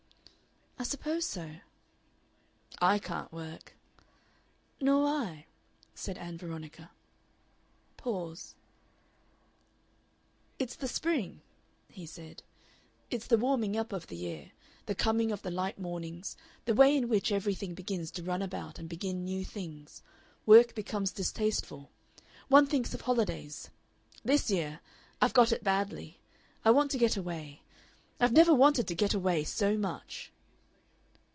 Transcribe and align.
"I 0.79 0.83
suppose 0.83 1.27
so." 1.27 1.57
"I 2.81 2.97
can't 2.97 3.31
work." 3.31 3.75
"Nor 4.79 5.05
I," 5.07 5.45
said 5.93 6.17
Ann 6.17 6.39
Veronica. 6.39 6.89
Pause. 7.97 8.55
"It's 10.57 10.75
the 10.75 10.87
spring," 10.87 11.41
he 11.87 12.07
said. 12.07 12.41
"It's 13.11 13.27
the 13.27 13.37
warming 13.37 13.77
up 13.77 13.93
of 13.93 14.07
the 14.07 14.15
year, 14.15 14.53
the 14.87 14.95
coming 14.95 15.31
of 15.31 15.43
the 15.43 15.51
light 15.51 15.77
mornings, 15.77 16.35
the 16.65 16.73
way 16.73 16.97
in 16.97 17.07
which 17.09 17.31
everything 17.31 17.75
begins 17.75 18.09
to 18.13 18.23
run 18.23 18.41
about 18.41 18.79
and 18.79 18.89
begin 18.89 19.23
new 19.23 19.45
things. 19.45 20.01
Work 20.47 20.73
becomes 20.73 21.11
distasteful; 21.11 21.91
one 22.47 22.65
thinks 22.65 22.95
of 22.95 23.01
holidays. 23.01 23.69
This 24.25 24.49
year 24.49 24.79
I've 25.21 25.35
got 25.35 25.51
it 25.51 25.63
badly. 25.63 26.19
I 26.65 26.71
want 26.71 26.89
to 26.89 26.97
get 26.97 27.17
away. 27.17 27.61
I've 28.19 28.33
never 28.33 28.53
wanted 28.55 28.87
to 28.87 28.95
get 28.95 29.13
away 29.13 29.43
so 29.43 29.77
much." 29.77 30.31